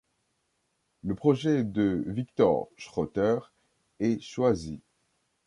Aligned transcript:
Le 1.03 1.13
projet 1.13 1.63
de 1.63 2.03
Viktor 2.07 2.69
Schröter 2.75 3.37
est 3.99 4.19
choisi. 4.19 4.79